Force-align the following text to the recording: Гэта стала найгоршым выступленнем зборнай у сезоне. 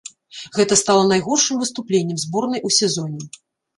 Гэта 0.57 0.77
стала 0.81 1.03
найгоршым 1.11 1.61
выступленнем 1.65 2.17
зборнай 2.25 2.65
у 2.71 2.73
сезоне. 2.83 3.21